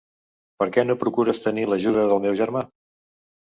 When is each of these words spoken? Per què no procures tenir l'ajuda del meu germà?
Per 0.61 0.67
què 0.77 0.85
no 0.87 0.95
procures 1.03 1.41
tenir 1.43 1.67
l'ajuda 1.67 2.07
del 2.13 2.25
meu 2.25 2.39
germà? 2.41 2.65